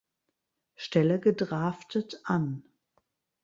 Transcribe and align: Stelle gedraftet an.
Stelle 0.77 1.19
gedraftet 1.19 2.21
an. 2.25 2.63